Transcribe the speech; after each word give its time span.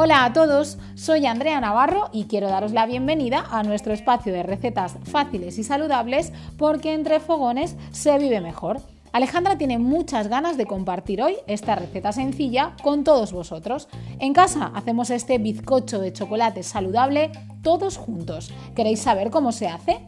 Hola 0.00 0.24
a 0.24 0.32
todos, 0.32 0.78
soy 0.94 1.26
Andrea 1.26 1.60
Navarro 1.60 2.08
y 2.12 2.26
quiero 2.26 2.46
daros 2.48 2.70
la 2.70 2.86
bienvenida 2.86 3.44
a 3.50 3.64
nuestro 3.64 3.92
espacio 3.92 4.32
de 4.32 4.44
recetas 4.44 4.96
fáciles 5.02 5.58
y 5.58 5.64
saludables 5.64 6.32
porque 6.56 6.94
entre 6.94 7.18
fogones 7.18 7.74
se 7.90 8.16
vive 8.16 8.40
mejor. 8.40 8.80
Alejandra 9.12 9.58
tiene 9.58 9.78
muchas 9.78 10.28
ganas 10.28 10.56
de 10.56 10.66
compartir 10.66 11.20
hoy 11.20 11.36
esta 11.48 11.74
receta 11.74 12.12
sencilla 12.12 12.76
con 12.82 13.02
todos 13.02 13.32
vosotros. 13.32 13.88
En 14.20 14.32
casa 14.34 14.70
hacemos 14.74 15.10
este 15.10 15.38
bizcocho 15.38 15.98
de 15.98 16.12
chocolate 16.12 16.62
saludable 16.62 17.32
todos 17.62 17.96
juntos. 17.96 18.52
¿Queréis 18.76 19.00
saber 19.00 19.30
cómo 19.30 19.50
se 19.50 19.66
hace? 19.66 20.06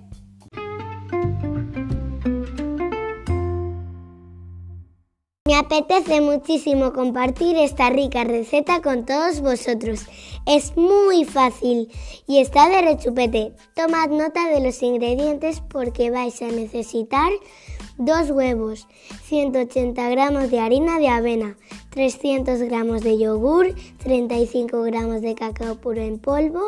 Me 5.50 5.56
apetece 5.56 6.20
muchísimo 6.20 6.92
compartir 6.92 7.56
esta 7.56 7.90
rica 7.90 8.22
receta 8.22 8.80
con 8.82 9.04
todos 9.04 9.40
vosotros. 9.40 10.06
Es 10.46 10.76
muy 10.76 11.24
fácil 11.24 11.90
y 12.28 12.38
está 12.38 12.68
de 12.68 12.82
rechupete. 12.82 13.52
Tomad 13.74 14.10
nota 14.10 14.48
de 14.48 14.60
los 14.60 14.80
ingredientes 14.80 15.60
porque 15.60 16.12
vais 16.12 16.40
a 16.40 16.46
necesitar 16.52 17.32
dos 17.98 18.30
huevos, 18.30 18.86
180 19.24 20.08
gramos 20.10 20.52
de 20.52 20.60
harina 20.60 21.00
de 21.00 21.08
avena, 21.08 21.56
300 21.90 22.60
gramos 22.62 23.02
de 23.02 23.18
yogur, 23.18 23.74
35 24.04 24.82
gramos 24.82 25.20
de 25.20 25.34
cacao 25.34 25.80
puro 25.80 26.00
en 26.00 26.20
polvo, 26.20 26.62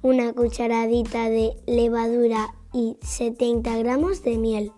una 0.00 0.32
cucharadita 0.32 1.28
de 1.28 1.52
levadura 1.66 2.54
y 2.72 2.96
70 3.02 3.76
gramos 3.76 4.22
de 4.24 4.38
miel. 4.38 4.72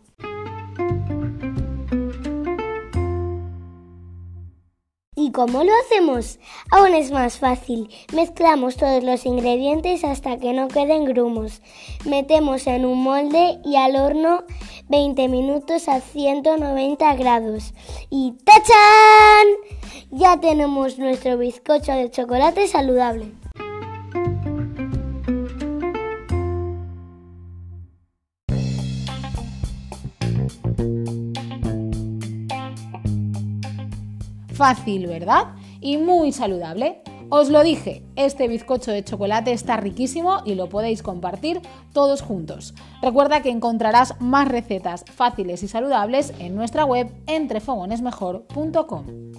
¿Y 5.16 5.30
cómo 5.30 5.62
lo 5.62 5.70
hacemos? 5.84 6.40
Aún 6.70 6.94
es 6.94 7.12
más 7.12 7.38
fácil. 7.38 7.88
Mezclamos 8.12 8.76
todos 8.76 9.04
los 9.04 9.24
ingredientes 9.26 10.02
hasta 10.02 10.38
que 10.38 10.52
no 10.52 10.66
queden 10.66 11.04
grumos. 11.04 11.62
Metemos 12.04 12.66
en 12.66 12.84
un 12.84 13.02
molde 13.02 13.58
y 13.64 13.76
al 13.76 13.94
horno 13.94 14.42
20 14.88 15.28
minutos 15.28 15.88
a 15.88 16.00
190 16.00 17.14
grados. 17.14 17.74
Y 18.10 18.34
¡tachán! 18.44 19.46
Ya 20.10 20.40
tenemos 20.40 20.98
nuestro 20.98 21.38
bizcocho 21.38 21.92
de 21.92 22.10
chocolate 22.10 22.66
saludable. 22.66 23.32
Fácil, 34.54 35.06
¿verdad? 35.06 35.54
Y 35.80 35.98
muy 35.98 36.32
saludable. 36.32 37.02
Os 37.30 37.50
lo 37.50 37.62
dije, 37.62 38.04
este 38.16 38.48
bizcocho 38.48 38.92
de 38.92 39.02
chocolate 39.02 39.52
está 39.52 39.76
riquísimo 39.76 40.42
y 40.44 40.54
lo 40.54 40.68
podéis 40.68 41.02
compartir 41.02 41.60
todos 41.92 42.22
juntos. 42.22 42.74
Recuerda 43.02 43.42
que 43.42 43.50
encontrarás 43.50 44.20
más 44.20 44.48
recetas 44.48 45.04
fáciles 45.12 45.62
y 45.62 45.68
saludables 45.68 46.32
en 46.38 46.54
nuestra 46.54 46.84
web 46.84 47.10
entrefogonesmejor.com. 47.26 49.33